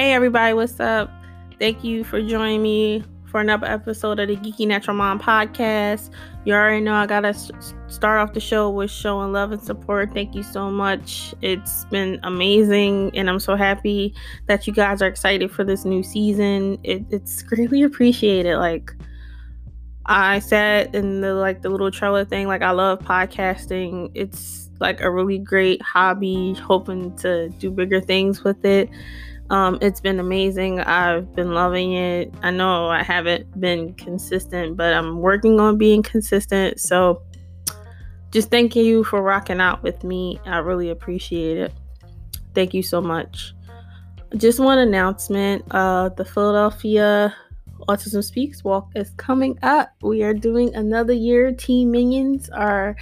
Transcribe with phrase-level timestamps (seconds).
[0.00, 1.10] Hey, everybody, what's up?
[1.58, 6.08] Thank you for joining me for another episode of the Geeky Natural Mom podcast.
[6.46, 10.14] You already know I gotta start off the show with showing love and support.
[10.14, 11.34] Thank you so much.
[11.42, 14.14] It's been amazing, and I'm so happy
[14.46, 16.78] that you guys are excited for this new season.
[16.82, 18.56] It, it's greatly appreciated.
[18.56, 18.92] Like,
[20.06, 24.12] I said in the like the little trailer thing, like I love podcasting.
[24.14, 28.88] It's like a really great hobby, hoping to do bigger things with it.
[29.50, 30.80] Um, it's been amazing.
[30.80, 32.32] I've been loving it.
[32.42, 36.78] I know I haven't been consistent, but I'm working on being consistent.
[36.78, 37.22] So
[38.30, 40.38] just thank you for rocking out with me.
[40.46, 41.72] I really appreciate it.
[42.54, 43.52] Thank you so much.
[44.36, 47.34] Just one announcement uh, the Philadelphia
[47.88, 49.92] Autism Speaks Walk is coming up.
[50.02, 51.50] We are doing another year.
[51.52, 52.94] Team Minions are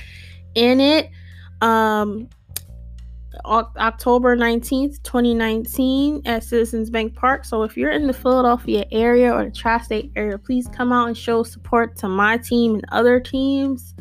[0.54, 1.10] in it.
[1.60, 2.30] Um,
[3.44, 7.44] October 19th, 2019, at Citizens Bank Park.
[7.44, 11.08] So, if you're in the Philadelphia area or the tri state area, please come out
[11.08, 13.94] and show support to my team and other teams.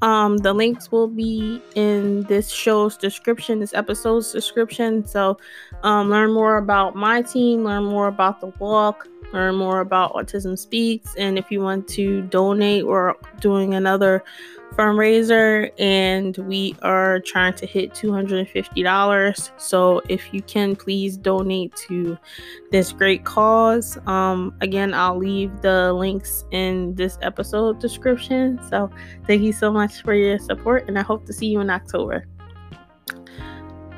[0.00, 5.04] Um, the links will be in this show's description, this episode's description.
[5.06, 5.38] So,
[5.82, 10.58] um, learn more about my team, learn more about the walk, learn more about Autism
[10.58, 14.22] Speaks, and if you want to donate or doing another
[14.74, 22.16] fundraiser and we are trying to hit $250 so if you can please donate to
[22.70, 23.98] this great cause.
[24.06, 28.60] Um, again i'll leave the links in this episode description.
[28.68, 28.90] So
[29.26, 32.26] thank you so much for your support and i hope to see you in october.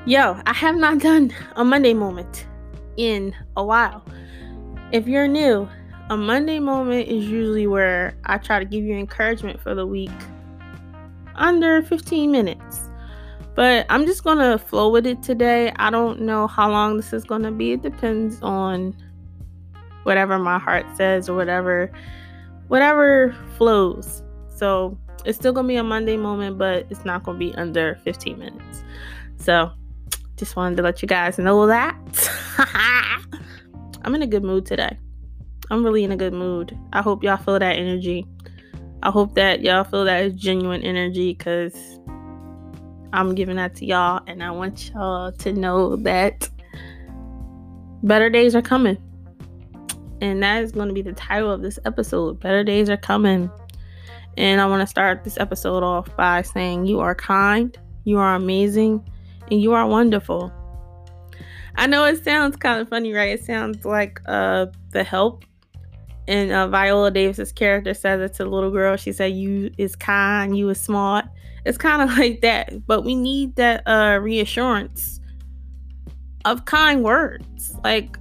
[0.07, 2.47] Yo i have not done a monday moment
[2.97, 4.05] in a while.
[4.93, 5.69] If you're new
[6.11, 10.11] a monday moment is usually where i try to give you encouragement for the week
[11.41, 12.89] under 15 minutes.
[13.57, 15.73] But I'm just going to flow with it today.
[15.77, 17.73] I don't know how long this is going to be.
[17.73, 18.97] It depends on
[20.05, 21.91] whatever my heart says or whatever
[22.69, 24.23] whatever flows.
[24.55, 27.53] So, it's still going to be a Monday moment, but it's not going to be
[27.57, 28.85] under 15 minutes.
[29.37, 29.73] So,
[30.37, 31.97] just wanted to let you guys know that.
[34.03, 34.97] I'm in a good mood today.
[35.71, 36.79] I'm really in a good mood.
[36.93, 38.27] I hope y'all feel that energy.
[39.03, 41.75] I hope that y'all feel that is genuine energy because
[43.13, 46.49] I'm giving that to y'all, and I want y'all to know that
[48.03, 48.99] better days are coming.
[50.21, 52.41] And that is going to be the title of this episode.
[52.41, 53.51] Better days are coming.
[54.37, 58.35] And I want to start this episode off by saying, You are kind, you are
[58.35, 59.03] amazing,
[59.51, 60.53] and you are wonderful.
[61.77, 63.31] I know it sounds kind of funny, right?
[63.31, 65.45] It sounds like uh, the help
[66.31, 68.97] and uh, Viola Davis's character says it to the little girl.
[68.97, 71.25] She said, "You is kind, you is smart."
[71.67, 75.21] It's kind of like that, but we need that uh, reassurance
[76.45, 77.75] of kind words.
[77.83, 78.17] Like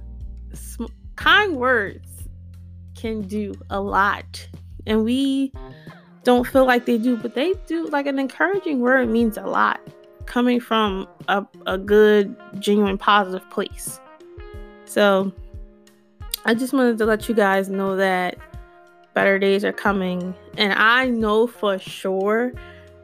[0.52, 2.08] sm- kind words
[2.96, 4.48] can do a lot,
[4.86, 5.52] and we
[6.24, 7.86] don't feel like they do, but they do.
[7.86, 9.80] Like an encouraging word means a lot
[10.26, 14.00] coming from a, a good, genuine, positive place.
[14.84, 15.32] So
[16.44, 18.38] I just wanted to let you guys know that
[19.14, 20.34] better days are coming.
[20.56, 22.52] And I know for sure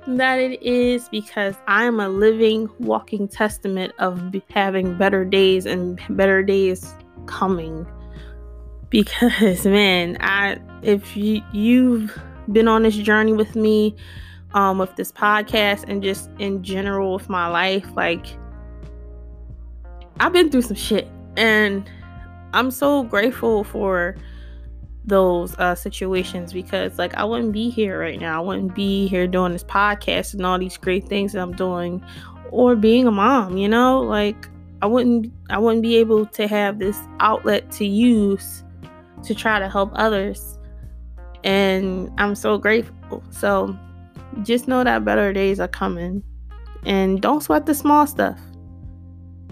[0.07, 6.43] that it is because I'm a living, walking testament of having better days and better
[6.43, 6.95] days
[7.27, 7.87] coming.
[8.89, 12.19] Because, man, I if you, you've
[12.53, 13.95] been on this journey with me,
[14.55, 18.27] um, with this podcast and just in general with my life, like
[20.21, 21.09] I've been through some shit.
[21.37, 21.89] And
[22.53, 24.17] I'm so grateful for
[25.05, 28.43] those uh, situations because like I wouldn't be here right now.
[28.43, 32.03] I wouldn't be here doing this podcast and all these great things that I'm doing
[32.51, 34.01] or being a mom, you know?
[34.01, 34.49] Like
[34.83, 38.65] I wouldn't I wouldn't be able to have this outlet to use
[39.25, 40.59] to try to help others.
[41.45, 43.23] And I'm so grateful.
[43.31, 43.77] So
[44.43, 46.23] just know that better days are coming.
[46.84, 48.41] And don't sweat the small stuff.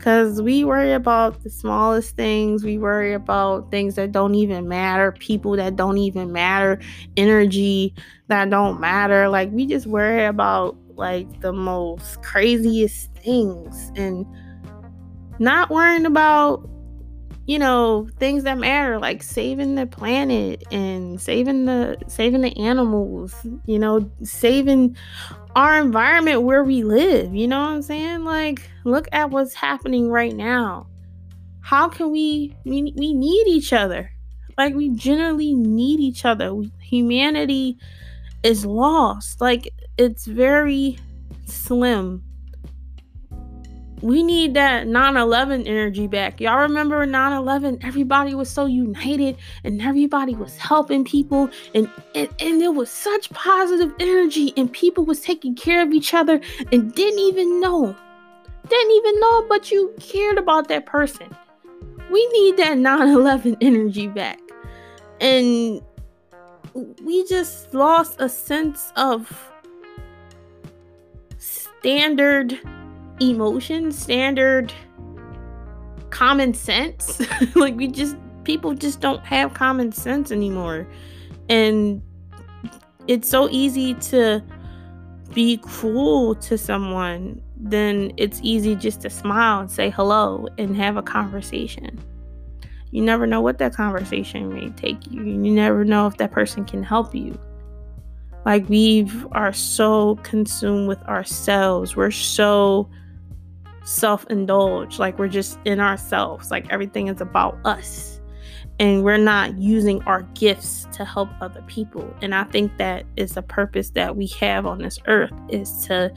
[0.04, 2.62] Because we worry about the smallest things.
[2.62, 6.78] We worry about things that don't even matter, people that don't even matter,
[7.16, 7.94] energy
[8.28, 9.30] that don't matter.
[9.30, 14.26] Like, we just worry about like the most craziest things and
[15.38, 16.68] not worrying about
[17.46, 23.34] you know things that matter like saving the planet and saving the saving the animals
[23.66, 24.96] you know saving
[25.54, 28.24] our environment where we live you know what i'm saying?
[28.24, 30.86] Like look at what's happening right now.
[31.60, 34.10] How can we we, we need each other?
[34.56, 36.54] Like we generally need each other.
[36.54, 37.78] We, humanity
[38.42, 39.40] is lost.
[39.40, 40.98] Like it's very
[41.46, 42.22] slim
[44.04, 46.38] we need that 9-11 energy back.
[46.38, 49.34] Y'all remember 9-11 everybody was so united
[49.64, 55.06] and everybody was helping people and, and and there was such positive energy and people
[55.06, 56.38] was taking care of each other
[56.70, 57.96] and didn't even know
[58.68, 61.34] didn't even know but you cared about that person.
[62.10, 64.38] We need that 9-11 energy back.
[65.18, 65.80] And
[67.02, 69.50] we just lost a sense of
[71.38, 72.60] standard
[73.20, 74.72] emotion, standard
[76.10, 77.20] common sense.
[77.54, 80.86] like we just people just don't have common sense anymore.
[81.48, 82.02] And
[83.06, 84.42] it's so easy to
[85.34, 90.96] be cruel to someone, then it's easy just to smile and say hello and have
[90.96, 91.98] a conversation.
[92.92, 95.22] You never know what that conversation may take you.
[95.22, 97.36] You never know if that person can help you.
[98.46, 101.96] Like we are so consumed with ourselves.
[101.96, 102.88] We're so
[103.84, 104.98] self indulge.
[104.98, 106.50] Like we're just in ourselves.
[106.50, 108.20] Like everything is about us.
[108.80, 112.12] And we're not using our gifts to help other people.
[112.22, 116.12] And I think that is the purpose that we have on this earth is to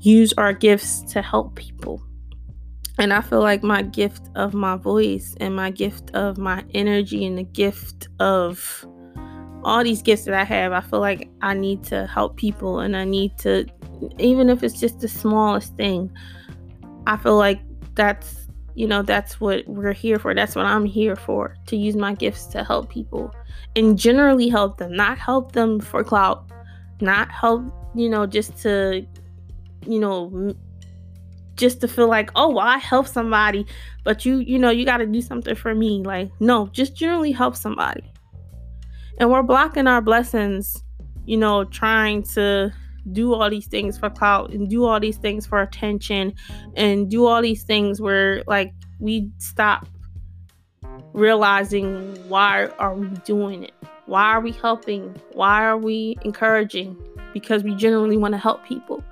[0.00, 2.02] use our gifts to help people.
[2.98, 7.26] And I feel like my gift of my voice and my gift of my energy
[7.26, 8.86] and the gift of
[9.64, 12.96] all these gifts that I have, I feel like I need to help people and
[12.96, 13.66] I need to,
[14.18, 16.10] even if it's just the smallest thing,
[17.06, 17.60] I feel like
[17.94, 20.34] that's you know that's what we're here for.
[20.34, 23.34] That's what i'm here for to use my gifts to help people
[23.76, 26.50] and generally help them not help them for clout
[27.00, 27.62] not help
[27.94, 29.06] you know just to
[29.86, 30.54] you know
[31.56, 33.66] just to feel like oh well i help somebody
[34.04, 36.02] but you you know you got to do something for me.
[36.02, 38.04] Like no just generally help somebody.
[39.18, 40.82] And we're blocking our blessings
[41.24, 42.72] you know trying to
[43.10, 46.32] do all these things for clout and do all these things for attention
[46.76, 49.88] and do all these things where like we stop
[51.12, 53.74] realizing why are we doing it?
[54.06, 55.14] Why are we helping?
[55.32, 56.96] Why are we encouraging?
[57.32, 59.02] Because we generally want to help people.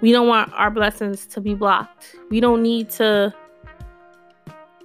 [0.00, 2.16] We don't want our blessings to be blocked.
[2.30, 3.34] We don't need to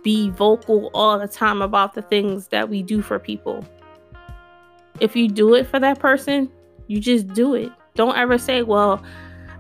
[0.03, 3.65] be vocal all the time about the things that we do for people.
[5.00, 6.51] If you do it for that person
[6.88, 9.03] you just do it don't ever say, well,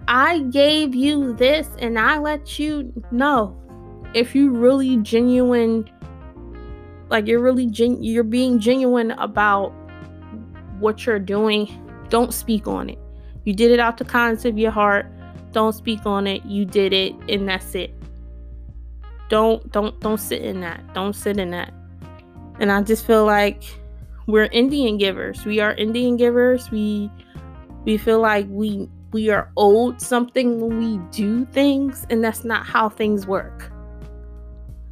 [0.07, 3.59] I gave you this and I let you know.
[4.13, 5.89] If you really genuine,
[7.09, 9.69] like you're really gen- you're being genuine about
[10.79, 11.67] what you're doing,
[12.09, 12.99] don't speak on it.
[13.45, 15.07] You did it out the kindness of your heart.
[15.51, 16.45] Don't speak on it.
[16.45, 17.93] You did it, and that's it.
[19.29, 20.93] Don't don't don't sit in that.
[20.93, 21.73] Don't sit in that.
[22.59, 23.63] And I just feel like
[24.27, 25.45] we're Indian givers.
[25.45, 26.71] We are Indian givers.
[26.71, 27.09] We
[27.85, 32.65] we feel like we we are owed something when we do things and that's not
[32.65, 33.71] how things work.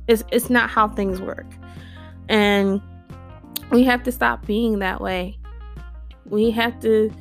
[0.07, 1.48] It's it's not how things work.
[2.30, 2.81] And
[3.72, 5.38] we have to stop being that way.
[6.25, 7.12] We have to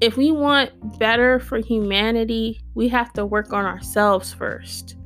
[0.00, 4.96] if we want better for humanity we have to work on ourselves first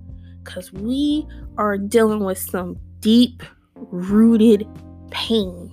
[0.42, 3.42] because we are dealing with some deep
[3.74, 4.66] rooted
[5.10, 5.72] pain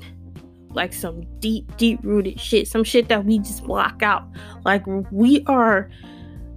[0.71, 4.27] like some deep, deep rooted shit, some shit that we just block out.
[4.66, 5.89] Like we are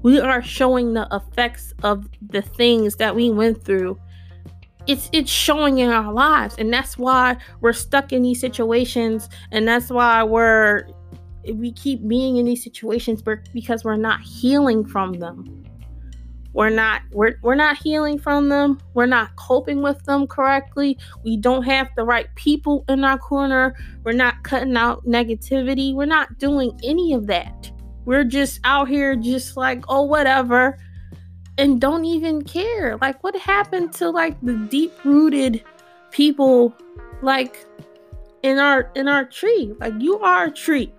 [0.03, 3.99] we are showing the effects of the things that we went through.
[4.87, 6.57] It's it's showing in our lives.
[6.59, 9.29] And that's why we're stuck in these situations.
[9.51, 10.89] And that's why we're
[11.55, 13.23] we keep being in these situations
[13.53, 15.62] because we're not healing from them
[16.55, 18.81] we're not we're, we're not healing from them.
[18.95, 20.99] We're not coping with them correctly.
[21.25, 23.75] We don't have the right people in our corner.
[24.05, 25.95] We're not cutting out negativity.
[25.95, 27.71] We're not doing any of that.
[28.05, 30.79] We're just out here just like oh whatever
[31.57, 32.99] and don't even care.
[33.01, 35.65] Like what happened to like the deep rooted
[36.11, 36.77] people
[37.23, 37.65] like
[38.43, 39.75] in our in our tree?
[39.81, 40.93] Like you are a tree.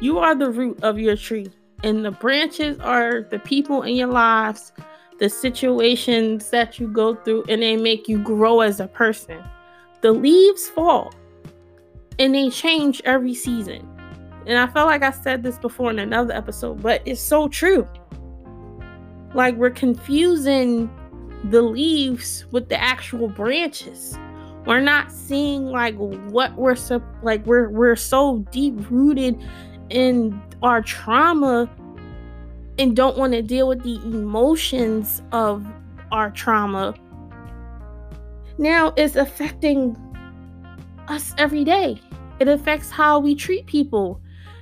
[0.00, 1.48] You are the root of your tree
[1.82, 4.72] and the branches are the people in your lives,
[5.18, 9.42] the situations that you go through, and they make you grow as a person.
[10.00, 11.12] The leaves fall
[12.18, 13.86] and they change every season.
[14.46, 17.86] And I felt like I said this before in another episode, but it's so true.
[19.34, 20.90] Like we're confusing
[21.44, 24.18] the leaves with the actual branches.
[24.66, 29.40] We're not seeing like what we're so like we're we're so deep rooted
[29.90, 31.68] in our trauma
[32.78, 35.66] and don't want to deal with the emotions of
[36.12, 36.94] our trauma
[38.58, 39.96] now it's affecting
[41.08, 42.00] us every day
[42.40, 44.20] it affects how we treat people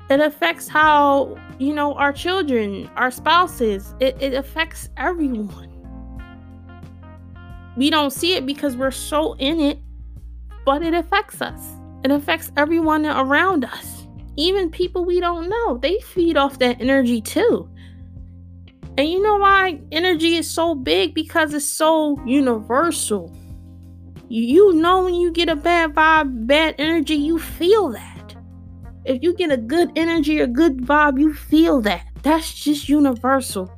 [0.09, 5.73] It affects how, you know, our children, our spouses, it, it affects everyone.
[7.77, 9.79] We don't see it because we're so in it,
[10.65, 11.61] but it affects us.
[12.05, 13.96] It affects everyone around us.
[14.37, 17.69] Even people we don't know, they feed off that energy too.
[18.99, 21.15] And you know why energy is so big?
[21.15, 23.35] Because it's so universal.
[24.29, 28.37] You know when you get a bad vibe, bad energy, you feel that.
[29.05, 32.07] If you get a good energy or good vibe, you feel that.
[32.23, 33.71] That's just universal.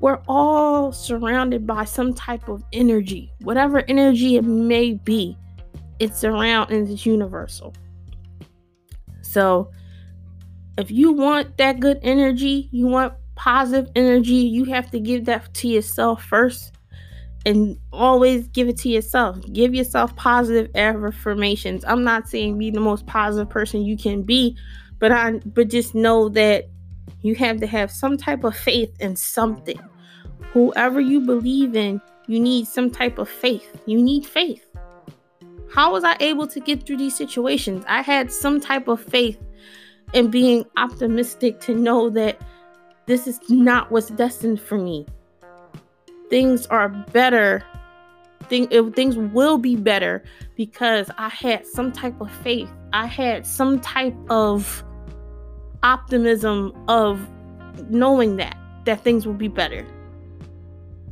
[0.00, 5.36] We're all surrounded by some type of energy, whatever energy it may be.
[5.98, 7.74] It's around and it's universal.
[9.22, 9.70] So,
[10.78, 15.52] if you want that good energy, you want positive energy, you have to give that
[15.54, 16.72] to yourself first
[17.46, 19.38] and always give it to yourself.
[19.52, 21.84] Give yourself positive affirmations.
[21.84, 24.56] I'm not saying be the most positive person you can be,
[24.98, 26.68] but I but just know that
[27.22, 29.78] you have to have some type of faith in something.
[30.52, 33.82] Whoever you believe in, you need some type of faith.
[33.86, 34.64] You need faith.
[35.72, 37.84] How was I able to get through these situations?
[37.88, 39.38] I had some type of faith
[40.14, 42.40] in being optimistic to know that
[43.06, 45.06] this is not what's destined for me.
[46.30, 47.62] Things are better.
[48.44, 50.22] Thing, things will be better
[50.56, 52.70] because I had some type of faith.
[52.92, 54.84] I had some type of
[55.82, 57.28] optimism of
[57.90, 59.86] knowing that that things will be better.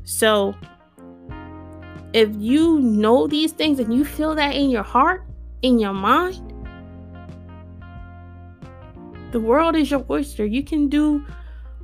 [0.04, 0.54] So
[2.12, 5.25] if you know these things and you feel that in your heart,
[5.62, 6.51] in your mind,
[9.32, 10.44] the world is your oyster.
[10.44, 11.24] You can do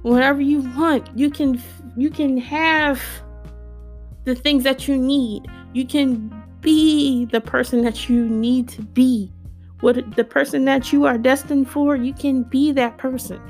[0.03, 1.09] whatever you want.
[1.19, 1.61] You can
[1.97, 3.03] you can have
[4.25, 5.47] the things that you need.
[5.73, 9.33] You can be the person that you need to be.
[9.81, 13.41] What the person that you are destined for, you can be that person.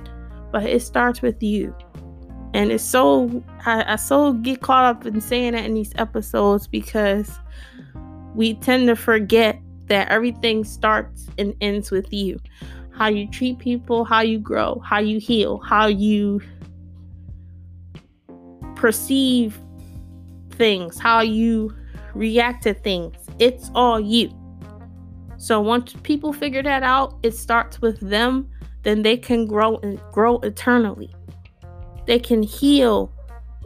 [0.52, 1.74] But it starts with you.
[2.54, 6.66] And it's so I, I so get caught up in saying that in these episodes
[6.66, 7.38] because
[8.34, 12.38] we tend to forget that everything starts and ends with you
[12.98, 16.40] how you treat people, how you grow, how you heal, how you
[18.74, 19.60] perceive
[20.50, 21.72] things, how you
[22.14, 23.14] react to things.
[23.38, 24.34] It's all you.
[25.36, 28.50] So once people figure that out, it starts with them,
[28.82, 31.14] then they can grow and grow eternally.
[32.06, 33.12] They can heal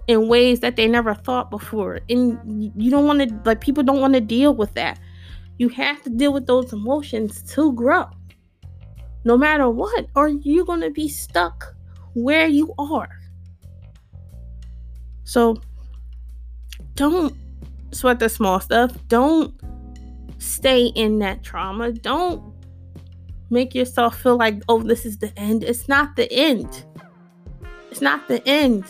[0.08, 2.00] in ways that they never thought before.
[2.10, 5.00] And you don't want to like people don't want to deal with that.
[5.56, 8.08] You have to deal with those emotions to grow
[9.24, 11.74] no matter what, or you're going to be stuck
[12.14, 13.20] where you are.
[15.24, 15.60] So
[16.94, 17.34] don't
[17.92, 18.96] sweat the small stuff.
[19.08, 19.54] Don't
[20.38, 21.92] stay in that trauma.
[21.92, 22.42] Don't
[23.50, 25.62] make yourself feel like, oh, this is the end.
[25.62, 26.84] It's not the end.
[27.90, 28.84] It's not the end.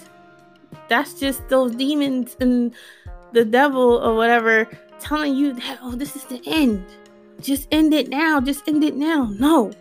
[0.89, 2.75] That's just those demons and
[3.33, 4.69] the devil or whatever
[5.01, 6.85] telling you that, oh, this is the end.
[7.41, 8.41] Just end it now.
[8.41, 9.33] Just end it now.
[9.39, 9.73] No.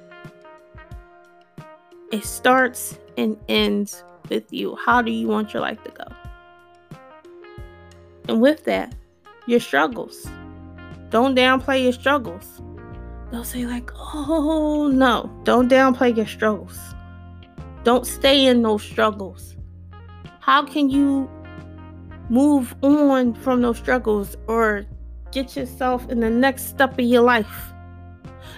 [2.12, 4.76] It starts and ends with you.
[4.76, 6.98] How do you want your life to go?
[8.28, 8.94] And with that,
[9.48, 10.28] your struggles.
[11.10, 12.62] Don't downplay your struggles.
[13.32, 15.32] They'll say, like, oh, no.
[15.44, 16.78] Don't downplay your struggles.
[17.84, 19.56] Don't stay in those struggles.
[20.42, 21.30] How can you
[22.30, 24.86] move on from those struggles or
[25.32, 27.71] get yourself in the next step of your life?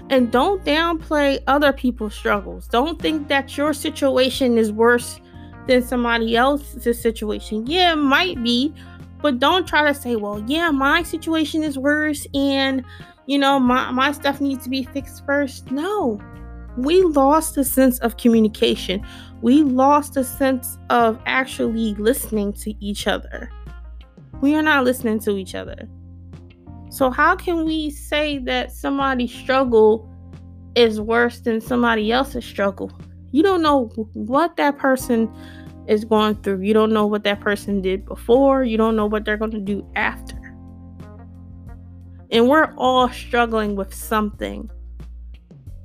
[0.09, 2.67] And don't downplay other people's struggles.
[2.67, 5.19] Don't think that your situation is worse
[5.67, 7.65] than somebody else's situation.
[7.67, 8.73] Yeah, it might be,
[9.21, 12.83] but don't try to say, well, yeah, my situation is worse and
[13.25, 15.71] you know, my, my stuff needs to be fixed first.
[15.71, 16.19] No.
[16.77, 19.05] We lost a sense of communication.
[19.41, 23.49] We lost a sense of actually listening to each other.
[24.41, 25.87] We are not listening to each other.
[26.93, 30.07] So, how can we say that somebody's struggle
[30.75, 32.91] is worse than somebody else's struggle?
[33.31, 35.27] You don't know what that person
[35.87, 36.61] is going through.
[36.61, 38.63] You don't know what that person did before.
[38.63, 40.35] You don't know what they're going to do after.
[42.29, 44.69] And we're all struggling with something.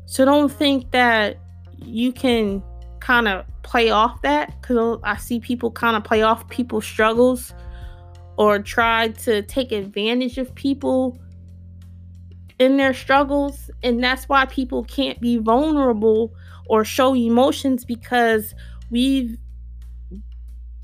[0.05, 1.39] So, don't think that
[1.79, 2.63] you can
[3.01, 7.55] kind of play off that because I see people kind of play off people's struggles
[8.39, 11.19] or try to take advantage of people
[12.61, 13.69] in their struggles.
[13.83, 16.33] And that's why people can't be vulnerable
[16.69, 18.55] or show emotions because
[18.91, 19.37] we've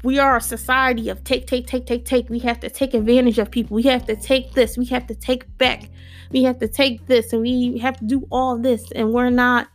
[0.03, 2.29] we are a society of take take take take take.
[2.29, 3.77] We have to take advantage of people.
[3.77, 4.77] We have to take this.
[4.77, 5.89] We have to take back.
[6.31, 8.91] We have to take this and we have to do all this.
[8.93, 9.69] And we're not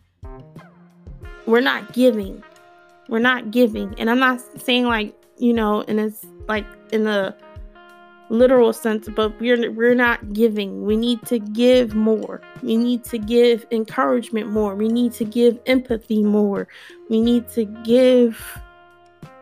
[1.48, 2.44] we're not giving.
[3.08, 3.96] We're not giving.
[3.98, 7.36] And I'm not saying like, you know, and it's like in the
[8.30, 10.84] literal sense, but we're we're not giving.
[10.86, 12.42] We need to give more.
[12.62, 14.76] We need to give encouragement more.
[14.76, 16.68] We need to give empathy more.
[17.10, 18.60] We need to give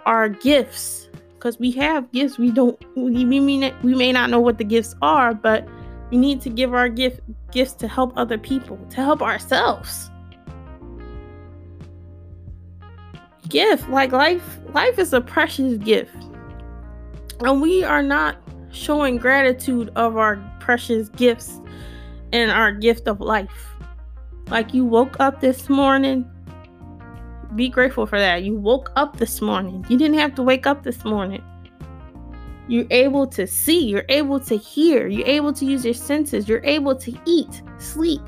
[0.06, 2.38] our gifts because we have gifts.
[2.38, 2.82] We don't.
[2.96, 5.68] We, may we may not know what the gifts are, but
[6.10, 7.20] we need to give our gift
[7.52, 10.10] gifts to help other people, to help ourselves.
[13.50, 14.60] Gift like life.
[14.74, 16.16] Life is a precious gift,
[17.42, 18.38] and we are not
[18.78, 21.60] showing gratitude of our precious gifts
[22.32, 23.74] and our gift of life.
[24.50, 26.30] Like you woke up this morning,
[27.56, 28.44] be grateful for that.
[28.44, 29.86] You woke up this morning.
[29.90, 31.44] You didn't have to wake up this morning.
[32.68, 36.64] You're able to see, you're able to hear, you're able to use your senses, you're
[36.66, 38.22] able to eat, sleep,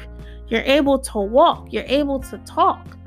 [0.48, 2.98] you're able to walk, you're able to talk.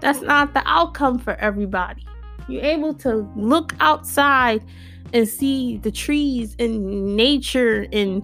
[0.00, 2.06] That's not the outcome for everybody.
[2.48, 4.64] You're able to look outside
[5.12, 8.22] and see the trees and nature and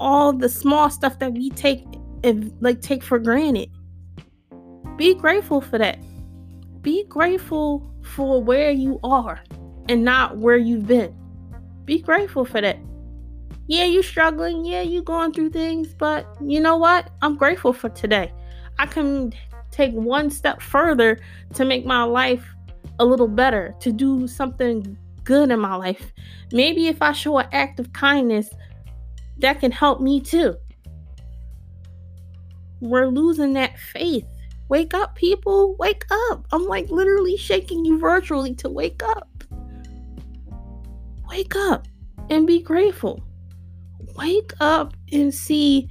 [0.00, 1.84] all the small stuff that we take
[2.22, 3.70] and like take for granted.
[4.96, 5.98] Be grateful for that.
[6.82, 9.42] Be grateful for where you are
[9.88, 11.14] and not where you've been.
[11.84, 12.78] Be grateful for that.
[13.66, 14.64] Yeah, you're struggling.
[14.64, 17.10] Yeah, you're going through things, but you know what?
[17.22, 18.32] I'm grateful for today.
[18.78, 19.32] I can
[19.70, 21.18] take one step further
[21.54, 22.44] to make my life
[22.98, 26.12] a little better, to do something good in my life.
[26.52, 28.50] Maybe if I show an act of kindness,
[29.38, 30.54] that can help me too.
[32.80, 34.26] We're losing that faith.
[34.68, 35.76] Wake up, people.
[35.76, 36.46] Wake up.
[36.52, 39.28] I'm like literally shaking you virtually to wake up.
[41.28, 41.86] Wake up
[42.30, 43.22] and be grateful.
[44.16, 45.88] Wake up and see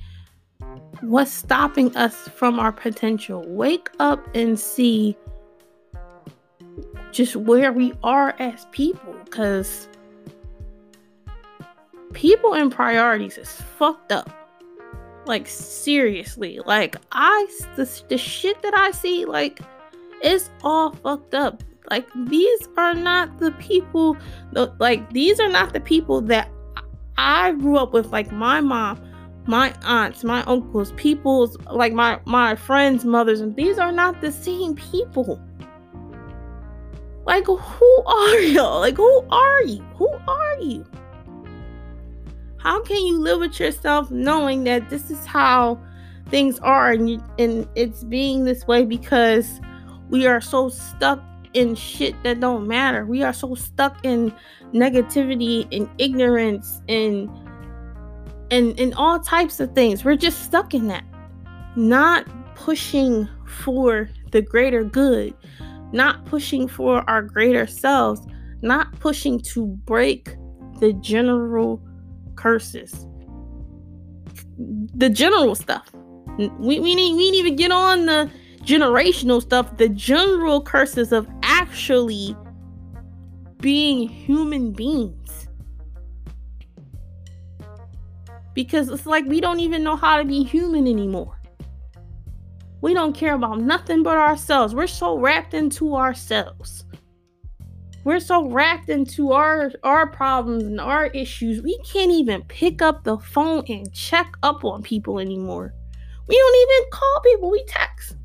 [1.01, 3.43] what's stopping us from our potential.
[3.47, 5.17] Wake up and see
[7.11, 9.87] just where we are as people because
[12.13, 14.29] people and priorities is fucked up.
[15.25, 16.59] Like seriously.
[16.65, 19.61] Like i the, the shit that i see like
[20.21, 21.63] it's all fucked up.
[21.89, 24.17] Like these are not the people
[24.79, 26.49] like these are not the people that
[27.17, 28.07] i grew up with.
[28.07, 29.01] Like my mom
[29.45, 34.31] my aunts my uncles people's like my my friends mothers and these are not the
[34.31, 35.41] same people
[37.25, 38.79] like, who are y'all?
[38.79, 39.81] Like, who are you?
[39.95, 40.85] Who are you?
[42.57, 45.79] How can you live with yourself knowing that this is how
[46.29, 49.59] things are and, you, and it's being this way because
[50.09, 51.21] we are so stuck
[51.53, 53.05] in shit that don't matter.
[53.05, 54.33] We are so stuck in
[54.73, 57.29] negativity and ignorance and
[58.51, 60.03] and and all types of things.
[60.03, 61.03] We're just stuck in that.
[61.75, 65.33] Not pushing for the greater good,
[65.93, 68.21] not pushing for our greater selves,
[68.61, 70.35] not pushing to break
[70.79, 71.81] the general
[72.35, 73.07] curses.
[74.95, 75.89] The general stuff.
[76.37, 78.29] We, we, need, we need even get on the
[78.63, 82.35] generational stuff, the general curses of actually
[83.59, 85.47] being human beings.
[88.53, 91.39] Because it's like we don't even know how to be human anymore.
[92.83, 94.75] We don't care about nothing but ourselves.
[94.75, 96.83] We're so wrapped into ourselves.
[98.03, 101.61] We're so wrapped into our our problems and our issues.
[101.61, 105.73] We can't even pick up the phone and check up on people anymore.
[106.27, 107.51] We don't even call people.
[107.51, 108.17] We text.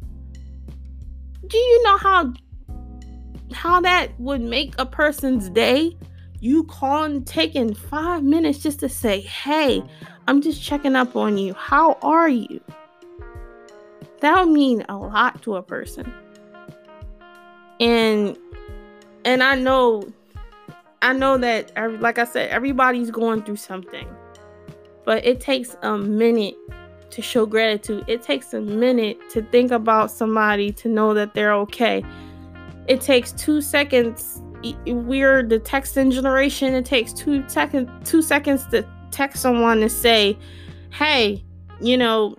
[1.46, 2.32] Do you know how
[3.52, 5.96] how that would make a person's day?
[6.40, 9.84] You calling, taking five minutes just to say, "Hey,
[10.26, 11.54] I'm just checking up on you.
[11.54, 12.60] How are you?"
[14.20, 16.12] That would mean a lot to a person.
[17.80, 18.36] And
[19.24, 20.08] and I know
[21.02, 24.08] I know that like I said everybody's going through something.
[25.04, 26.54] But it takes a minute
[27.10, 28.04] to show gratitude.
[28.08, 32.04] It takes a minute to think about somebody to know that they're okay.
[32.86, 34.42] It takes 2 seconds
[34.86, 36.74] we're the texting generation.
[36.74, 40.36] It takes 2 seconds 2 seconds to text someone and say,
[40.90, 41.44] "Hey,
[41.80, 42.34] you know,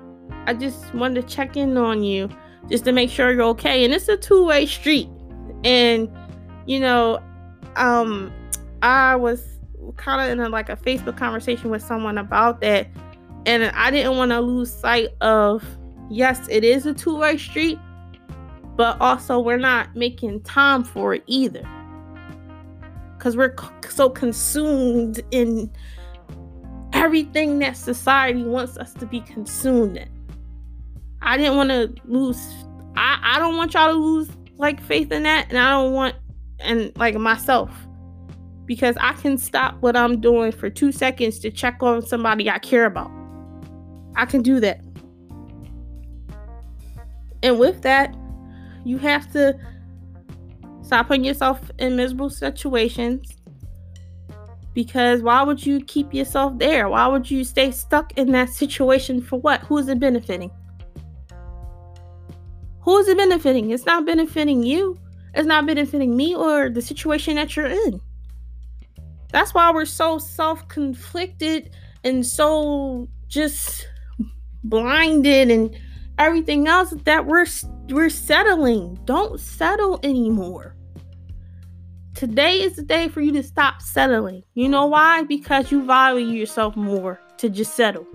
[0.45, 2.29] I just wanted to check in on you
[2.69, 3.83] just to make sure you're okay.
[3.85, 5.09] And it's a two way street.
[5.63, 6.09] And,
[6.65, 7.21] you know,
[7.75, 8.31] um,
[8.81, 9.59] I was
[9.97, 12.87] kind of in a, like a Facebook conversation with someone about that.
[13.45, 15.63] And I didn't want to lose sight of,
[16.09, 17.79] yes, it is a two way street,
[18.75, 21.67] but also we're not making time for it either.
[23.17, 23.55] Because we're
[23.89, 25.69] so consumed in
[26.93, 30.18] everything that society wants us to be consumed in.
[31.21, 32.39] I didn't want to lose
[32.99, 36.15] I, I don't want y'all to lose like faith in that, and I don't want
[36.59, 37.71] and like myself
[38.65, 42.59] because I can stop what I'm doing for two seconds to check on somebody I
[42.59, 43.09] care about.
[44.15, 44.81] I can do that.
[47.41, 48.13] And with that,
[48.83, 49.57] you have to
[50.81, 53.37] stop putting yourself in miserable situations
[54.73, 56.89] because why would you keep yourself there?
[56.89, 59.61] Why would you stay stuck in that situation for what?
[59.61, 60.51] Who is it benefiting?
[62.81, 63.71] Who is it benefiting?
[63.71, 64.99] It's not benefiting you.
[65.33, 68.01] It's not benefiting me or the situation that you're in.
[69.31, 71.71] That's why we're so self conflicted
[72.03, 73.87] and so just
[74.63, 75.77] blinded and
[76.17, 77.45] everything else that we're
[77.89, 78.99] we're settling.
[79.05, 80.75] Don't settle anymore.
[82.15, 84.43] Today is the day for you to stop settling.
[84.53, 85.23] You know why?
[85.23, 88.05] Because you value yourself more to just settle.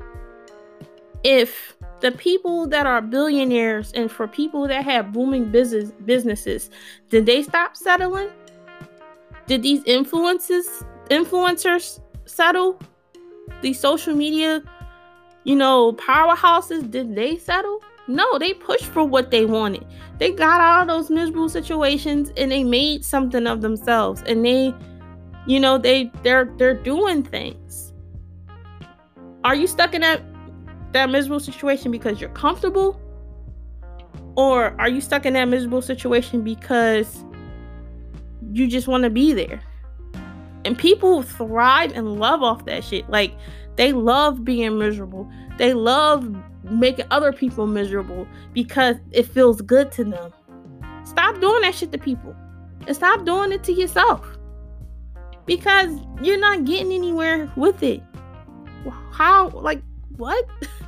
[1.24, 6.70] If the people that are billionaires and for people that have booming business businesses,
[7.08, 8.28] did they stop settling?
[9.46, 12.78] Did these influences influencers settle?
[13.62, 14.62] These social media,
[15.44, 17.80] you know, powerhouses, did they settle?
[18.06, 19.86] No, they pushed for what they wanted.
[20.18, 24.22] They got out of those miserable situations and they made something of themselves.
[24.26, 24.74] And they,
[25.46, 27.94] you know, they they're they're doing things.
[29.42, 30.22] Are you stuck in that
[30.94, 33.00] that miserable situation because you're comfortable?
[34.36, 37.24] Or are you stuck in that miserable situation because
[38.52, 39.60] you just want to be there?
[40.64, 43.08] And people thrive and love off that shit.
[43.10, 43.34] Like
[43.76, 45.30] they love being miserable.
[45.58, 50.32] They love making other people miserable because it feels good to them.
[51.04, 52.34] Stop doing that shit to people.
[52.86, 54.26] And stop doing it to yourself.
[55.46, 58.02] Because you're not getting anywhere with it.
[59.12, 59.82] How like
[60.16, 60.46] what?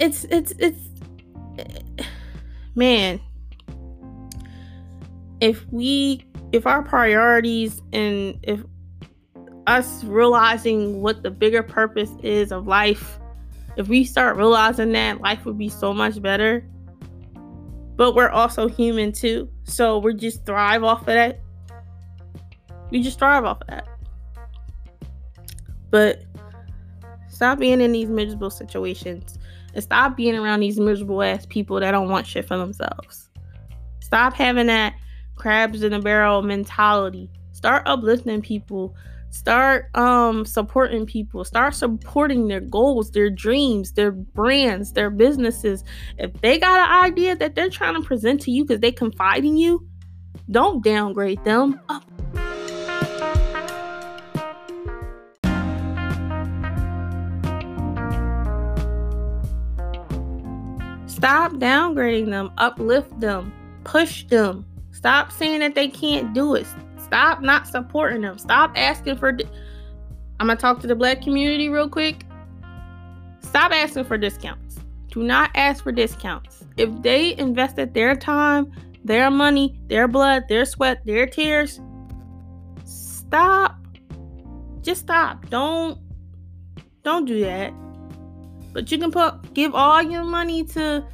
[0.00, 0.78] it's it's it's
[2.74, 3.20] man
[5.40, 8.62] if we if our priorities and if
[9.66, 13.18] us realizing what the bigger purpose is of life
[13.76, 16.64] if we start realizing that life would be so much better
[17.96, 21.40] but we're also human too so we just thrive off of that.
[22.90, 23.86] We just thrive off of that.
[25.90, 26.24] But
[27.28, 29.38] stop being in these miserable situations
[29.78, 33.30] and stop being around these miserable ass people that don't want shit for themselves.
[34.00, 34.92] Stop having that
[35.36, 37.30] crabs in a barrel mentality.
[37.52, 38.96] Start uplifting people.
[39.30, 41.44] Start um supporting people.
[41.44, 45.84] Start supporting their goals, their dreams, their brands, their businesses.
[46.18, 49.44] If they got an idea that they're trying to present to you because they confide
[49.44, 49.86] in you,
[50.50, 51.80] don't downgrade them.
[61.18, 63.52] Stop downgrading them, uplift them,
[63.82, 64.64] push them.
[64.92, 66.64] Stop saying that they can't do it.
[67.02, 68.38] Stop not supporting them.
[68.38, 69.32] Stop asking for.
[69.32, 69.44] Di-
[70.38, 72.24] I'm gonna talk to the black community real quick.
[73.40, 74.78] Stop asking for discounts.
[75.08, 76.64] Do not ask for discounts.
[76.76, 78.70] If they invested their time,
[79.02, 81.80] their money, their blood, their sweat, their tears,
[82.84, 83.74] stop.
[84.82, 85.50] Just stop.
[85.50, 85.98] Don't
[87.02, 87.72] don't do that.
[88.78, 91.04] But you can put give all your money to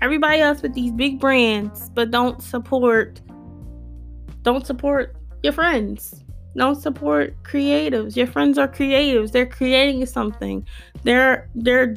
[0.00, 3.20] everybody else with these big brands, but don't support
[4.44, 6.24] don't support your friends.
[6.56, 8.16] Don't support creatives.
[8.16, 9.30] Your friends are creatives.
[9.30, 10.66] They're creating something.
[11.02, 11.96] They're they're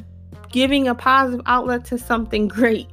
[0.50, 2.90] giving a positive outlet to something great.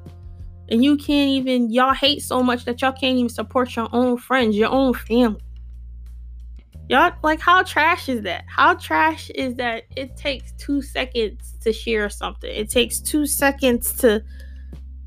[0.69, 4.17] And you can't even y'all hate so much that y'all can't even support your own
[4.17, 5.41] friends, your own family.
[6.89, 8.45] Y'all, like, how trash is that?
[8.47, 12.49] How trash is that it takes two seconds to share something?
[12.49, 14.23] It takes two seconds to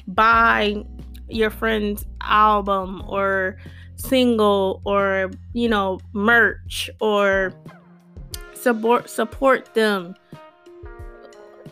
[0.06, 0.84] buy
[1.28, 3.56] your friend's album or
[3.96, 7.54] single or, you know, merch or
[8.54, 10.14] support support them.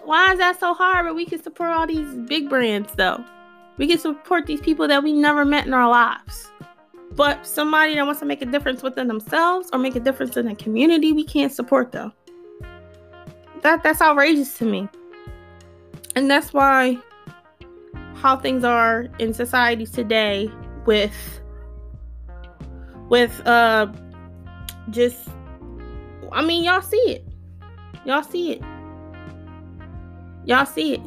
[0.05, 1.05] Why is that so hard?
[1.05, 3.23] But we can support all these big brands though.
[3.77, 6.51] We can support these people that we never met in our lives.
[7.19, 10.47] But somebody that wants to make a difference within themselves or make a difference in
[10.47, 12.13] the community, we can't support them.
[13.63, 14.89] That that's outrageous to me.
[16.15, 16.97] And that's why
[18.15, 20.49] how things are in society today
[20.87, 21.41] with
[23.09, 23.93] with uh
[24.91, 25.29] just
[26.31, 27.27] I mean y'all see it.
[28.05, 28.63] Y'all see it.
[30.45, 31.01] Y'all see it.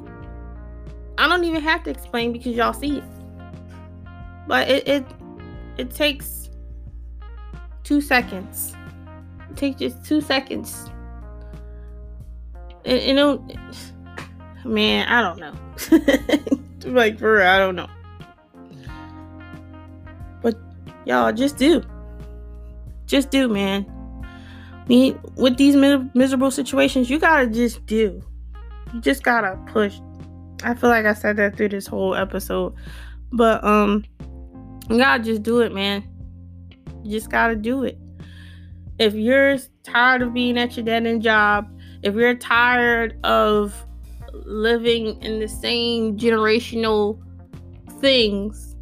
[1.18, 3.04] I don't even have to explain because y'all see it.
[4.46, 5.06] But it, it
[5.82, 6.52] it takes
[7.84, 8.76] two seconds.
[9.50, 10.90] It takes just two seconds.
[12.86, 13.60] And, it,
[14.64, 15.54] man, I don't know.
[16.92, 17.90] like for real, I don't know.
[20.44, 20.56] But
[21.06, 21.82] y'all just do.
[23.08, 23.86] Just do, man.
[24.88, 28.22] Me with these miserable situations, you gotta just do.
[28.94, 30.00] You just gotta push.
[30.64, 32.76] I feel like I said that through this whole episode,
[33.32, 34.06] but um,
[34.92, 36.04] you gotta just do it, man.
[37.04, 37.98] You just gotta do it.
[39.00, 41.68] If you're tired of being at your dead end job,
[42.04, 43.86] if you're tired of
[44.34, 47.20] living in the same generational
[48.00, 48.76] things,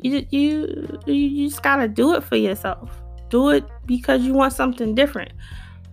[0.00, 2.90] you you you just gotta do it for yourself.
[3.28, 5.32] Do it because you want something different.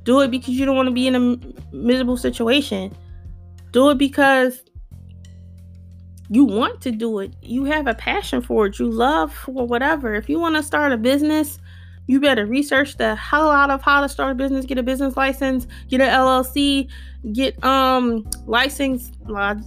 [0.03, 2.95] Do it because you don't want to be in a miserable situation.
[3.71, 4.63] Do it because
[6.29, 7.33] you want to do it.
[7.41, 8.77] You have a passion for it.
[8.77, 10.13] You love for whatever.
[10.13, 11.59] If you want to start a business,
[12.05, 15.15] you better research the hell out of how to start a business, get a business
[15.17, 16.89] license, get an LLC,
[17.33, 19.11] get um license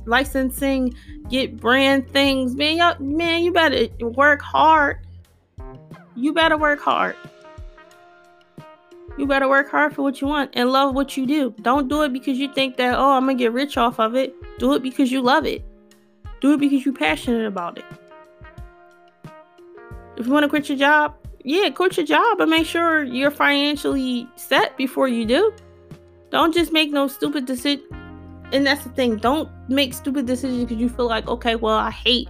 [0.07, 0.94] licensing,
[1.29, 2.55] get brand things.
[2.55, 4.98] Man, y'all, man, you better work hard.
[6.14, 7.16] You better work hard.
[9.18, 11.55] You better work hard for what you want and love what you do.
[11.62, 14.35] Don't do it because you think that, oh, I'm gonna get rich off of it.
[14.59, 15.64] Do it because you love it.
[16.42, 17.85] Do it because you're passionate about it.
[20.16, 23.31] If you want to quit your job, yeah, quit your job and make sure you're
[23.31, 25.55] financially set before you do.
[26.31, 27.85] Don't just make no stupid decision.
[28.50, 29.18] And that's the thing.
[29.18, 32.28] Don't make stupid decisions because you feel like, okay, well, I hate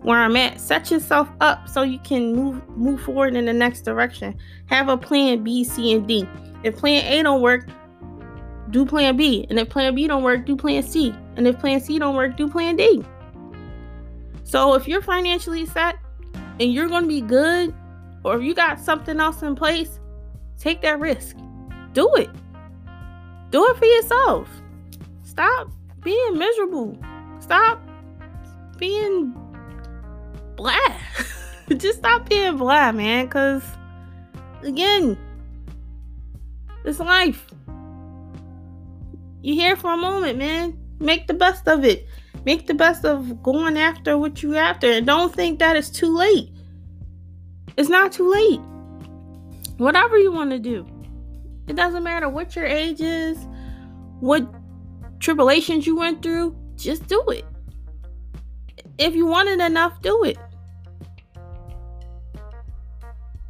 [0.00, 0.58] where I'm at.
[0.58, 4.34] Set yourself up so you can move move forward in the next direction.
[4.66, 6.26] Have a plan B, C, and D.
[6.64, 7.68] If plan A don't work,
[8.70, 9.46] do plan B.
[9.50, 11.14] And if plan B don't work, do plan C.
[11.36, 13.04] And if plan C don't work, do plan D.
[14.52, 15.96] So if you're financially set
[16.34, 17.74] and you're going to be good
[18.22, 19.98] or if you got something else in place,
[20.58, 21.38] take that risk.
[21.94, 22.28] Do it.
[23.48, 24.50] Do it for yourself.
[25.24, 25.70] Stop
[26.02, 26.98] being miserable.
[27.40, 27.80] Stop
[28.76, 29.34] being
[30.56, 30.76] blah.
[31.78, 33.24] Just stop being blah, man.
[33.24, 33.64] Because,
[34.64, 35.16] again,
[36.84, 37.46] it's life.
[39.40, 40.78] You're here for a moment, man.
[41.00, 42.06] Make the best of it.
[42.44, 44.90] Make the best of going after what you after.
[44.90, 46.50] And don't think that it's too late.
[47.76, 48.60] It's not too late.
[49.78, 50.86] Whatever you want to do.
[51.68, 53.38] It doesn't matter what your age is,
[54.20, 54.46] what
[55.20, 57.44] tribulations you went through, just do it.
[58.98, 60.36] If you want it enough, do it.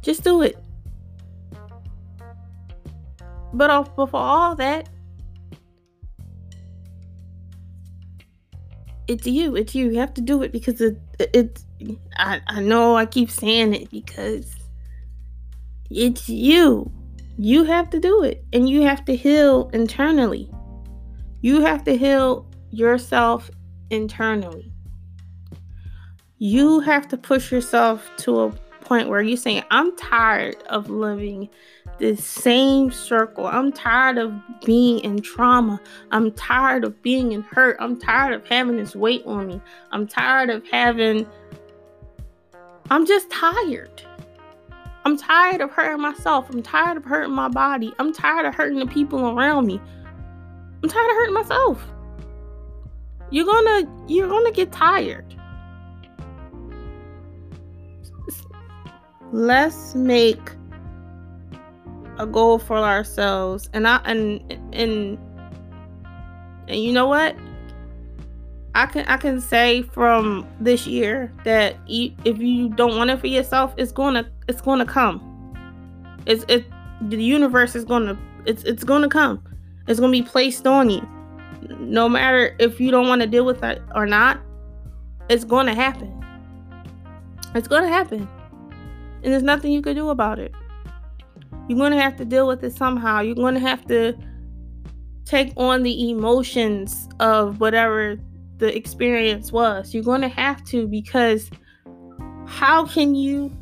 [0.01, 0.57] Just do it.
[3.53, 4.89] But before all that,
[9.07, 9.55] it's you.
[9.55, 9.89] It's you.
[9.89, 11.65] You have to do it because it, it's.
[12.17, 14.53] I, I know I keep saying it because
[15.89, 16.91] it's you.
[17.37, 18.43] You have to do it.
[18.53, 20.49] And you have to heal internally.
[21.41, 23.51] You have to heal yourself
[23.89, 24.71] internally.
[26.37, 31.49] You have to push yourself to a point where you're saying, I'm tired of living
[31.99, 33.47] the same circle.
[33.47, 34.33] I'm tired of
[34.65, 35.79] being in trauma.
[36.11, 37.77] I'm tired of being in hurt.
[37.79, 39.61] I'm tired of having this weight on me.
[39.91, 41.27] I'm tired of having.
[42.89, 44.03] I'm just tired.
[45.05, 46.49] I'm tired of hurting myself.
[46.49, 47.93] I'm tired of hurting my body.
[47.99, 49.81] I'm tired of hurting the people around me.
[50.81, 51.85] I'm tired of hurting myself.
[53.29, 55.25] You're gonna you're gonna get tired.
[59.31, 60.51] Let's make
[62.17, 64.39] a goal for ourselves and I and
[64.73, 65.17] and
[66.67, 67.35] and you know what?
[68.75, 73.27] I can I can say from this year that if you don't want it for
[73.27, 75.29] yourself, it's gonna it's gonna come.
[76.25, 76.65] It's it
[77.01, 79.43] the universe is gonna it's it's gonna come.
[79.87, 81.07] It's gonna be placed on you.
[81.79, 84.39] No matter if you don't want to deal with it or not,
[85.29, 86.11] it's gonna happen.
[87.53, 88.27] It's gonna happen.
[89.23, 90.53] And there's nothing you can do about it.
[91.67, 93.21] You're going to have to deal with it somehow.
[93.21, 94.13] You're going to have to
[95.25, 98.17] take on the emotions of whatever
[98.57, 99.93] the experience was.
[99.93, 101.49] You're going to have to because
[102.45, 103.55] how can you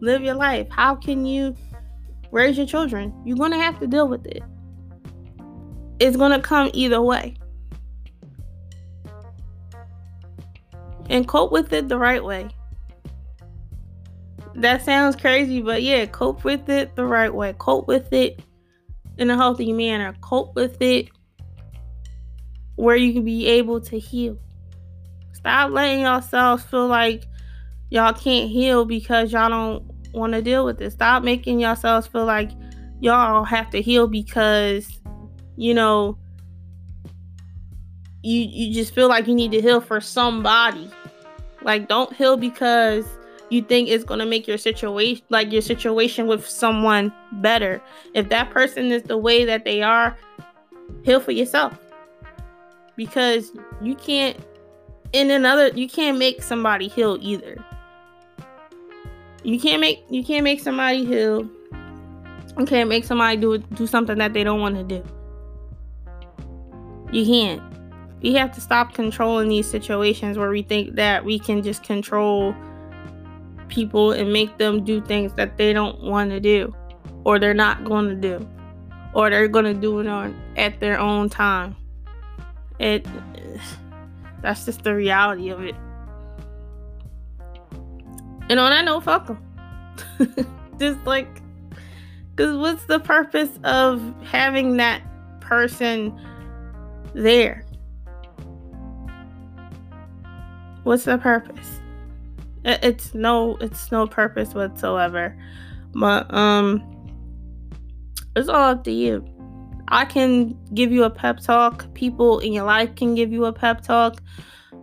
[0.00, 0.68] live your life?
[0.70, 1.56] How can you
[2.30, 3.14] raise your children?
[3.24, 4.42] You're going to have to deal with it.
[5.98, 7.36] It's going to come either way.
[11.08, 12.50] And cope with it the right way
[14.56, 17.54] that sounds crazy, but yeah, cope with it the right way.
[17.58, 18.40] Cope with it
[19.18, 20.14] in a healthy manner.
[20.20, 21.08] Cope with it
[22.76, 24.38] where you can be able to heal.
[25.32, 27.24] Stop letting yourselves feel like
[27.90, 30.90] y'all can't heal because y'all don't want to deal with it.
[30.90, 32.50] Stop making yourselves feel like
[33.00, 35.00] y'all have to heal because,
[35.56, 36.18] you know,
[38.22, 40.90] you you just feel like you need to heal for somebody.
[41.62, 43.06] Like don't heal because
[43.50, 47.80] you think is going to make your situation like your situation with someone better.
[48.14, 50.16] If that person is the way that they are,
[51.04, 51.78] heal for yourself.
[52.96, 54.36] Because you can't
[55.12, 57.56] in another you can't make somebody heal either.
[59.44, 61.48] You can't make you can't make somebody heal.
[62.58, 65.04] You can't make somebody do do something that they don't want to do.
[67.12, 67.62] You can't.
[68.22, 72.56] We have to stop controlling these situations where we think that we can just control
[73.68, 76.74] people and make them do things that they don't want to do
[77.24, 78.48] or they're not going to do
[79.14, 81.74] or they're going to do it on at their own time.
[82.78, 83.06] It
[84.42, 85.74] that's just the reality of it.
[88.48, 89.42] And on that note, fuck them.
[90.78, 91.42] just like,
[92.30, 95.02] because what's the purpose of having that
[95.40, 96.16] person
[97.14, 97.64] there?
[100.84, 101.80] What's the purpose?
[102.66, 105.38] It's no, it's no purpose whatsoever.
[105.92, 106.82] But um,
[108.34, 109.24] it's all up to you.
[109.88, 111.92] I can give you a pep talk.
[111.94, 114.20] People in your life can give you a pep talk.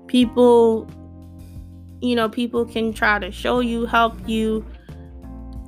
[0.07, 0.89] People,
[2.01, 4.65] you know, people can try to show you, help you,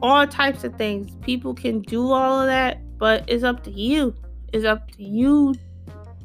[0.02, 1.14] all types of things.
[1.22, 4.16] People can do all of that, but it's up to you.
[4.54, 5.54] It's up to you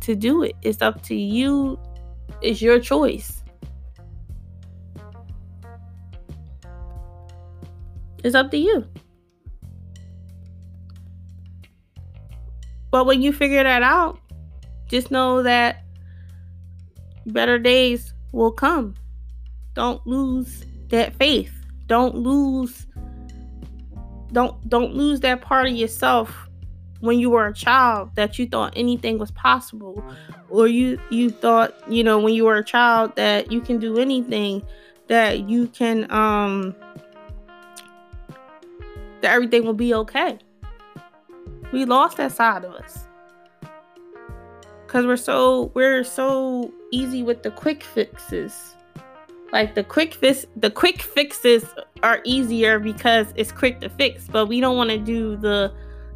[0.01, 0.55] to do it.
[0.63, 1.81] It's up to you.
[2.43, 3.40] It's your choice.
[8.23, 8.87] It's up to you.
[12.91, 14.19] But when you figure that out,
[14.89, 15.85] just know that
[17.27, 18.95] better days will come.
[19.75, 21.53] Don't lose that faith.
[21.87, 22.87] Don't lose
[24.33, 26.49] don't don't lose that part of yourself
[27.01, 30.05] when you were a child that you thought anything was possible
[30.49, 33.99] or you you thought, you know, when you were a child that you can do
[33.99, 34.63] anything
[35.09, 36.75] that you can um
[39.23, 40.39] that everything will be okay.
[41.73, 43.07] We lost that side of us.
[44.87, 48.77] Cuz we're so we're so easy with the quick fixes.
[49.53, 51.65] Like the quick fix the quick fixes
[52.03, 55.73] are easier because it's quick to fix, but we don't want to do the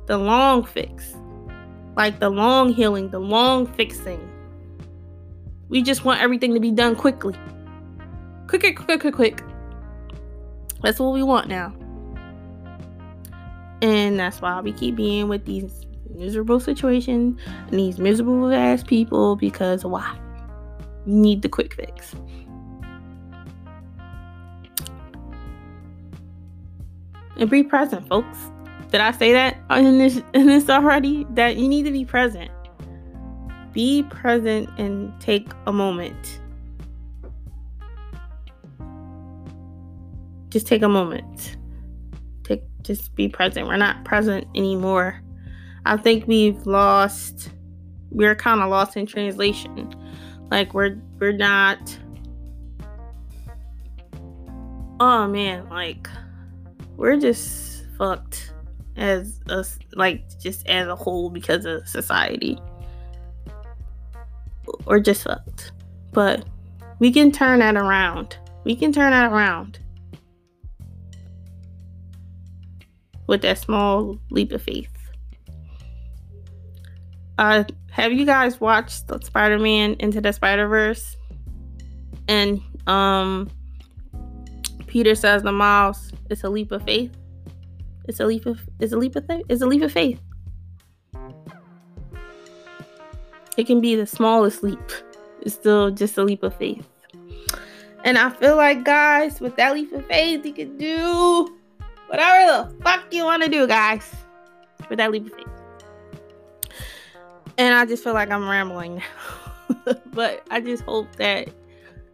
[0.07, 1.15] the long fix.
[1.97, 4.31] Like the long healing, the long fixing.
[5.69, 7.35] We just want everything to be done quickly.
[8.49, 9.43] Quick, quick, quick, quick, quick.
[10.83, 11.75] That's what we want now.
[13.85, 19.37] And that's why we keep being with these miserable situations and these miserable ass people
[19.37, 20.19] because why?
[21.05, 22.15] You need the quick fix.
[27.37, 28.39] And be present, folks.
[28.91, 31.27] Did I say that in this in this already?
[31.35, 32.51] That you need to be present.
[33.75, 36.41] Be present and take a moment.
[40.49, 41.59] Just take a moment
[42.85, 43.67] just be present.
[43.67, 45.21] We're not present anymore.
[45.87, 47.51] I think we've lost
[48.11, 49.93] we're kind of lost in translation.
[50.51, 51.99] Like we're we're not
[55.01, 56.09] Oh man, like
[56.97, 58.53] we're just fucked
[58.97, 62.59] as us like just as a whole because of society.
[64.87, 65.73] We're just fucked.
[66.13, 66.47] But
[67.01, 68.39] we can turn that around.
[68.63, 69.81] We can turn that around.
[73.27, 74.91] With that small leap of faith.
[77.39, 81.17] Uh, have you guys watched Spider-Man Into the Spider-Verse?
[82.29, 83.51] And um,
[84.87, 87.11] Peter says to Miles, "It's a leap of faith.
[88.07, 89.45] It's a leap of it's a leap of faith.
[89.49, 90.21] It's a leap of faith.
[93.57, 94.91] It can be the smallest leap.
[95.43, 96.87] It's still just a leap of faith."
[98.05, 101.57] And I feel like, guys, with that leap of faith, you can do
[102.09, 104.15] Whatever the fuck you want to do, guys.
[104.89, 105.47] With that leap of faith.
[107.57, 109.95] And I just feel like I'm rambling now.
[110.13, 111.49] but I just hope that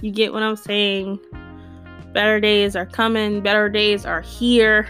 [0.03, 1.19] you get what I'm saying.
[2.12, 4.89] Better days are coming, better days are here.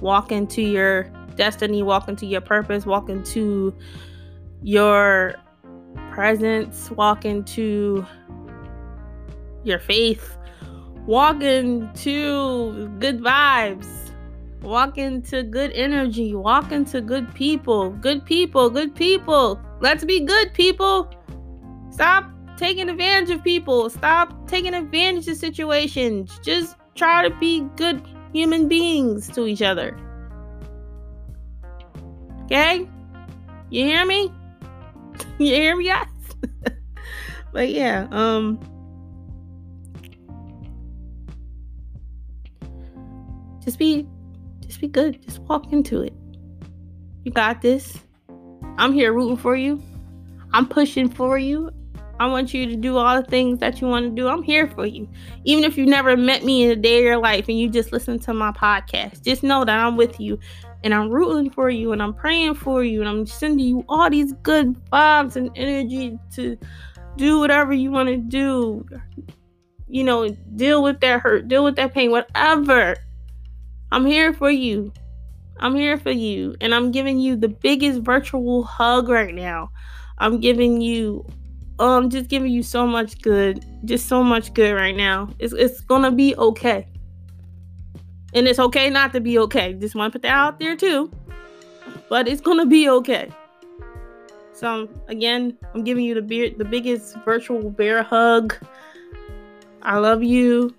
[0.00, 1.04] Walk into your
[1.36, 3.74] destiny, walk into your purpose, walk into
[4.62, 5.34] your
[6.10, 8.06] presence, walk into
[9.64, 10.36] your faith,
[11.06, 14.06] walk into good vibes
[14.66, 17.90] walk into good energy walk into good people.
[17.90, 19.60] Good people good people.
[19.80, 21.10] Let's be good people.
[21.90, 23.88] Stop taking advantage of people.
[23.90, 26.38] Stop taking advantage of situations.
[26.42, 28.02] Just try to be good
[28.32, 29.96] human beings to each other.
[32.44, 32.88] Okay?
[33.70, 34.32] You hear me?
[35.38, 36.08] You hear me guys?
[37.52, 38.58] But yeah, um
[43.66, 44.06] just be
[44.60, 45.20] just be good.
[45.22, 46.14] Just walk into it.
[47.24, 47.98] You got this.
[48.78, 49.82] I'm here rooting for you.
[50.52, 51.70] I'm pushing for you.
[52.18, 54.28] I want you to do all the things that you want to do.
[54.28, 55.06] I'm here for you.
[55.44, 57.92] Even if you never met me in a day of your life and you just
[57.92, 60.38] listen to my podcast, just know that I'm with you
[60.82, 64.08] and I'm rooting for you and I'm praying for you and I'm sending you all
[64.08, 66.56] these good vibes and energy to
[67.16, 68.86] do whatever you want to do.
[69.88, 72.96] You know, deal with that hurt, deal with that pain, whatever.
[73.92, 74.92] I'm here for you.
[75.58, 76.54] I'm here for you.
[76.60, 79.70] And I'm giving you the biggest virtual hug right now.
[80.18, 81.24] I'm giving you
[81.78, 83.64] um just giving you so much good.
[83.84, 85.28] Just so much good right now.
[85.38, 86.86] It's it's gonna be okay.
[88.34, 89.74] And it's okay not to be okay.
[89.74, 91.10] Just want to put that out there too.
[92.08, 93.30] But it's gonna be okay.
[94.52, 98.56] So again, I'm giving you the beer, the biggest virtual bear hug.
[99.82, 100.74] I love you.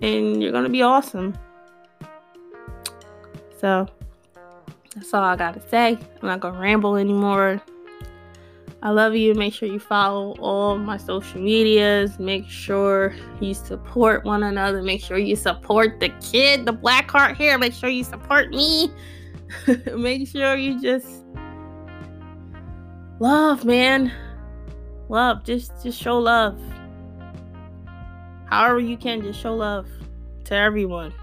[0.00, 1.34] And you're gonna be awesome.
[3.62, 3.86] So
[4.94, 5.96] that's all I gotta say.
[6.20, 7.62] I'm not gonna ramble anymore.
[8.82, 9.34] I love you.
[9.34, 12.18] Make sure you follow all my social medias.
[12.18, 14.82] Make sure you support one another.
[14.82, 17.56] Make sure you support the kid, the black heart here.
[17.56, 18.90] Make sure you support me.
[19.96, 21.24] Make sure you just
[23.20, 24.12] love, man.
[25.08, 25.44] Love.
[25.44, 26.60] Just just show love.
[28.46, 29.86] However you can, just show love
[30.46, 31.14] to everyone.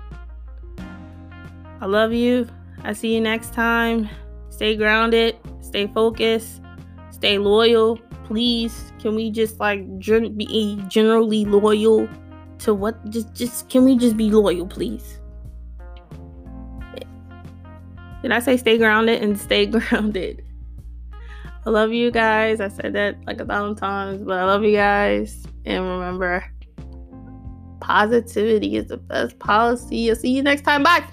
[1.82, 2.48] I love you.
[2.84, 4.10] I see you next time.
[4.50, 6.62] Stay grounded, stay focused,
[7.12, 7.98] stay loyal.
[8.26, 12.08] Please, can we just like gen- be generally loyal
[12.60, 13.10] to what?
[13.10, 15.20] Just, just can we just be loyal, please?
[18.22, 20.44] Did I say stay grounded and stay grounded?
[21.66, 22.60] I love you guys.
[22.60, 25.46] I said that like a thousand times, but I love you guys.
[25.66, 26.44] And remember,
[27.80, 30.10] positivity is the best policy.
[30.10, 30.84] I'll see you next time.
[30.84, 31.04] Bye.